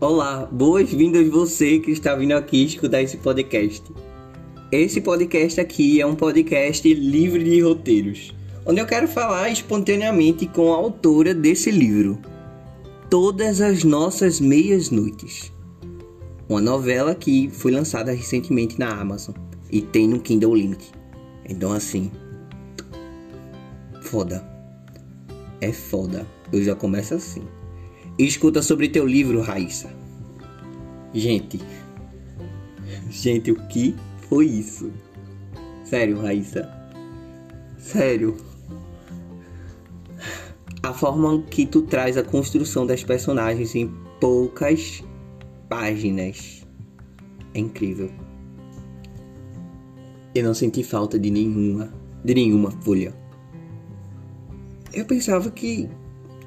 [0.00, 3.84] Olá, boas-vindas você que está vindo aqui escutar esse podcast.
[4.72, 8.34] Esse podcast aqui é um podcast livre de roteiros,
[8.64, 12.18] onde eu quero falar espontaneamente com a autora desse livro,
[13.10, 15.52] Todas as Nossas Meias Noites.
[16.48, 19.34] Uma novela que foi lançada recentemente na Amazon
[19.70, 20.92] e tem no Kindle Limited.
[21.46, 22.10] Então assim,
[24.00, 24.42] foda.
[25.60, 26.26] É foda.
[26.50, 27.42] Eu já começo assim.
[28.26, 29.90] Escuta sobre teu livro, Raíssa.
[31.14, 31.58] Gente.
[33.08, 33.96] Gente, o que
[34.28, 34.92] foi isso?
[35.84, 36.70] Sério, Raíssa.
[37.78, 38.36] Sério.
[40.82, 43.90] A forma que tu traz a construção das personagens em
[44.20, 45.02] poucas
[45.70, 46.66] páginas
[47.54, 48.10] é incrível.
[50.34, 51.90] Eu não senti falta de nenhuma,
[52.22, 53.14] de nenhuma folha.
[54.92, 55.88] Eu pensava que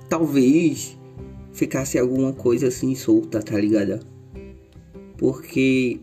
[0.08, 0.96] talvez
[1.54, 4.06] ficasse alguma coisa assim solta, tá ligado?
[5.18, 6.00] Porque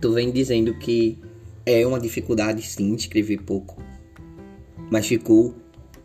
[0.00, 1.18] tu vem dizendo que
[1.64, 3.82] é uma dificuldade sim escrever pouco.
[4.90, 5.54] Mas ficou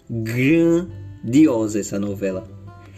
[0.10, 2.50] grandiosa essa novela.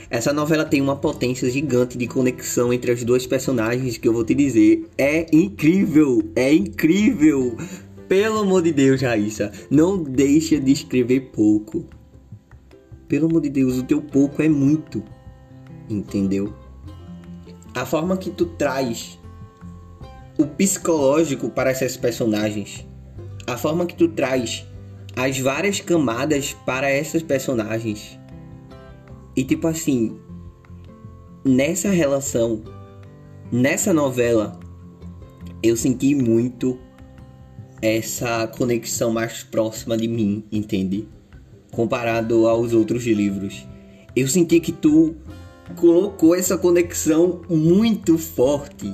[0.09, 4.23] Essa novela tem uma potência gigante de conexão entre as duas personagens que eu vou
[4.23, 4.87] te dizer.
[4.97, 6.21] É incrível!
[6.35, 7.57] É incrível!
[8.07, 11.85] Pelo amor de Deus, Raíssa, não deixa de escrever pouco.
[13.07, 15.03] Pelo amor de Deus, o teu pouco é muito.
[15.89, 16.53] Entendeu?
[17.73, 19.19] A forma que tu traz
[20.37, 22.85] o psicológico para essas personagens,
[23.47, 24.65] a forma que tu traz
[25.15, 28.19] as várias camadas para essas personagens.
[29.35, 30.19] E tipo assim,
[31.43, 32.63] nessa relação,
[33.51, 34.59] nessa novela,
[35.61, 36.79] eu senti muito
[37.81, 41.07] essa conexão mais próxima de mim, entende?
[41.73, 43.65] comparado aos outros livros.
[44.15, 45.15] Eu senti que tu
[45.75, 48.93] colocou essa conexão muito forte.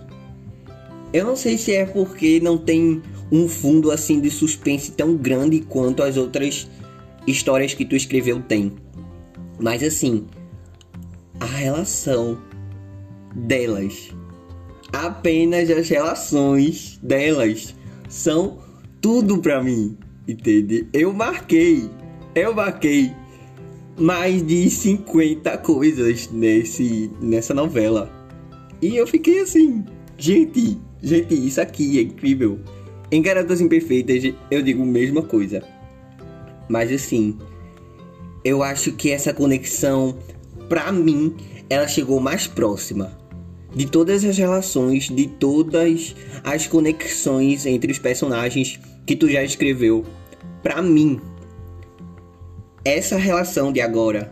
[1.11, 3.01] Eu não sei se é porque não tem
[3.31, 6.67] um fundo assim de suspense tão grande quanto as outras
[7.27, 8.73] histórias que tu escreveu tem.
[9.59, 10.25] Mas assim,
[11.39, 12.39] a relação
[13.35, 14.09] delas,
[14.91, 17.75] apenas as relações delas
[18.07, 18.59] são
[19.01, 19.97] tudo para mim,
[20.27, 20.87] entende?
[20.93, 21.89] Eu marquei
[22.35, 23.11] eu marquei
[23.99, 28.09] mais de 50 coisas nesse, nessa novela.
[28.81, 29.83] E eu fiquei assim,
[30.17, 32.59] gente, gente, isso aqui é incrível.
[33.11, 35.63] Em Garotas Imperfeitas eu digo a mesma coisa.
[36.69, 37.37] Mas assim,
[38.43, 40.17] eu acho que essa conexão,
[40.69, 41.35] pra mim,
[41.69, 43.17] ela chegou mais próxima
[43.75, 50.05] de todas as relações, de todas as conexões entre os personagens que tu já escreveu.
[50.63, 51.19] Pra mim,
[52.89, 54.31] essa relação de agora,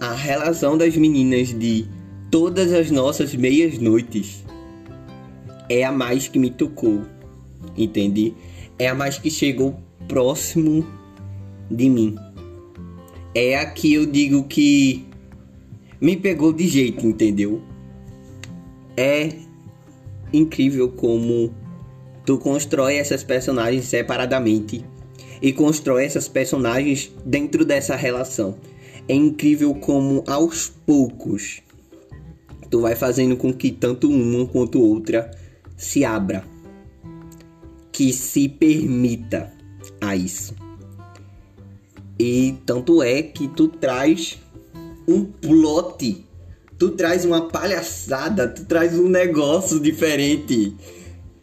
[0.00, 1.86] a relação das meninas de
[2.32, 4.44] todas as nossas meias noites,
[5.68, 7.02] é a mais que me tocou,
[7.76, 8.34] entende?
[8.76, 10.84] É a mais que chegou próximo
[11.70, 12.16] de mim.
[13.32, 15.06] É a que eu digo que
[16.00, 17.62] me pegou de jeito, entendeu?
[18.96, 19.28] É
[20.32, 21.54] incrível como
[22.24, 24.84] tu constrói essas personagens separadamente
[25.40, 28.56] e constrói essas personagens dentro dessa relação.
[29.08, 31.62] É incrível como aos poucos
[32.70, 35.30] tu vai fazendo com que tanto uma quanto outra
[35.76, 36.44] se abra,
[37.92, 39.52] que se permita
[40.00, 40.54] a isso.
[42.18, 44.38] E tanto é que tu traz
[45.06, 46.24] um plot,
[46.78, 50.74] tu traz uma palhaçada, tu traz um negócio diferente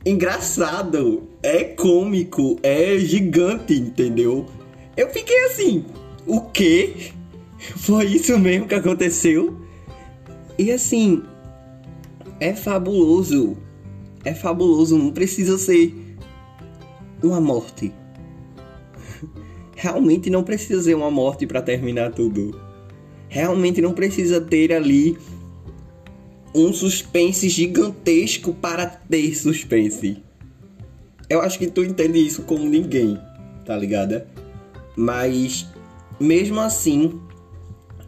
[0.06, 4.46] engraçado, é cômico, é gigante, entendeu?
[4.96, 5.86] Eu fiquei assim,
[6.28, 7.12] o quê?
[7.58, 9.58] Foi isso mesmo que aconteceu?
[10.58, 11.24] E assim,
[12.40, 13.58] é fabuloso.
[14.26, 15.94] É fabuloso, não precisa ser
[17.22, 17.92] uma morte.
[19.76, 22.60] Realmente não precisa ser uma morte para terminar tudo.
[23.28, 25.18] Realmente não precisa ter ali
[26.54, 30.22] um suspense gigantesco para ter suspense.
[31.30, 33.20] Eu acho que tu entende isso como ninguém,
[33.66, 34.22] tá ligado?
[34.96, 35.68] Mas
[36.20, 37.20] mesmo assim,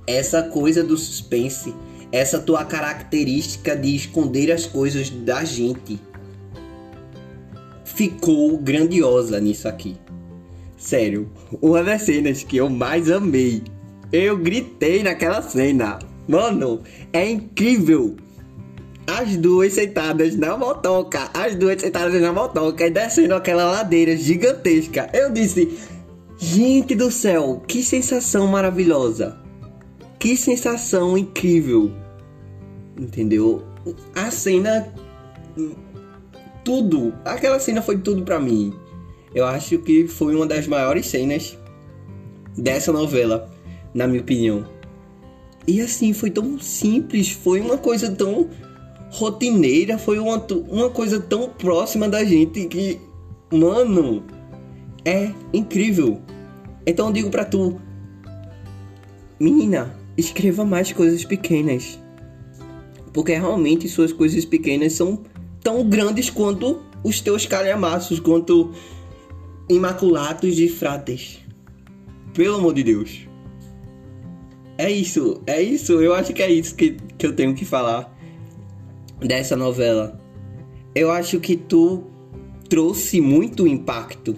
[0.05, 1.73] essa coisa do suspense,
[2.11, 5.99] essa tua característica de esconder as coisas da gente,
[7.83, 9.97] ficou grandiosa nisso aqui.
[10.77, 11.31] Sério,
[11.61, 13.63] uma das cenas que eu mais amei.
[14.11, 15.97] Eu gritei naquela cena.
[16.27, 16.81] Mano,
[17.11, 18.15] é incrível
[19.07, 25.09] as duas sentadas na motoca, as duas sentadas na motoca e descendo aquela ladeira gigantesca.
[25.13, 25.77] Eu disse,
[26.37, 29.37] gente do céu, que sensação maravilhosa,
[30.19, 31.91] que sensação incrível,
[32.97, 33.63] entendeu?
[34.15, 34.87] a cena.
[36.63, 37.13] Tudo.
[37.23, 38.73] Aquela cena foi tudo pra mim.
[39.33, 41.57] Eu acho que foi uma das maiores cenas
[42.57, 43.51] dessa novela,
[43.93, 44.65] na minha opinião.
[45.67, 48.49] E assim, foi tão simples, foi uma coisa tão
[49.11, 50.37] rotineira, foi uma,
[50.69, 52.99] uma coisa tão próxima da gente que,
[53.51, 54.23] mano,
[55.03, 56.21] é incrível.
[56.85, 57.79] Então eu digo pra tu,
[59.39, 61.99] menina, escreva mais coisas pequenas.
[63.13, 65.21] Porque realmente suas coisas pequenas são
[65.61, 68.71] tão grandes quanto os teus calhamaços, quanto
[69.69, 71.39] Imaculados de Frates.
[72.33, 73.27] Pelo amor de Deus.
[74.77, 75.93] É isso, é isso.
[75.93, 78.14] Eu acho que é isso que, que eu tenho que falar
[79.19, 80.19] dessa novela.
[80.93, 82.03] Eu acho que tu
[82.69, 84.35] trouxe muito impacto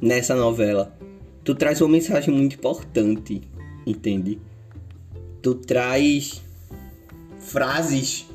[0.00, 0.96] nessa novela.
[1.44, 3.42] Tu traz uma mensagem muito importante,
[3.86, 4.38] entende?
[5.40, 6.42] Tu traz
[7.38, 8.26] frases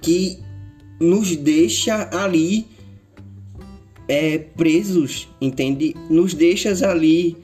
[0.00, 0.38] que
[0.98, 2.66] nos deixa ali
[4.08, 5.94] é, presos, entende?
[6.08, 7.36] Nos deixas ali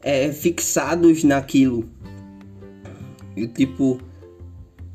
[0.00, 1.88] é, fixados naquilo.
[3.36, 4.00] E, tipo,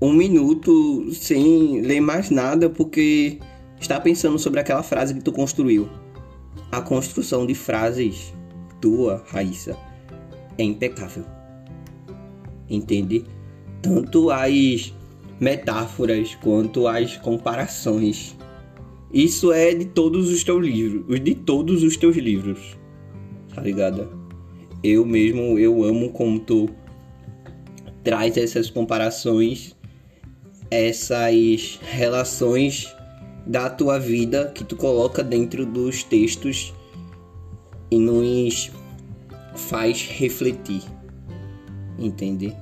[0.01, 3.39] um minuto sem ler mais nada porque
[3.79, 5.89] está pensando sobre aquela frase que tu construiu.
[6.71, 8.33] A construção de frases
[8.79, 9.77] tua, Raíssa,
[10.57, 11.25] é impecável.
[12.69, 13.25] Entende?
[13.81, 14.93] Tanto as
[15.39, 18.37] metáforas quanto as comparações.
[19.11, 22.77] Isso é de todos os teus livros, de todos os teus livros.
[23.53, 24.19] Tá ligado?
[24.83, 26.69] eu mesmo eu amo como tu
[28.03, 29.75] traz essas comparações,
[30.69, 32.95] essas relações
[33.45, 36.73] da tua vida que tu coloca dentro dos textos
[37.89, 38.71] e nos
[39.55, 40.83] faz refletir.
[41.97, 42.55] Entende?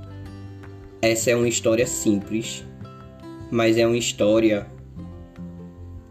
[1.01, 2.63] Essa é uma história simples,
[3.51, 4.67] mas é uma história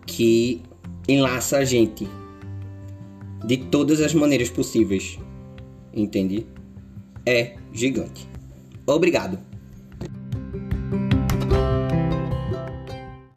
[0.07, 0.63] que
[1.09, 2.09] enlaça a gente
[3.45, 5.19] de todas as maneiras possíveis
[5.97, 6.47] entende?
[7.25, 8.29] É gigante.
[8.87, 9.39] Obrigado.